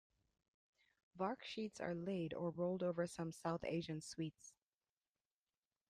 [1.15, 4.51] Vark sheets are laid or rolled over some South Asian sweets.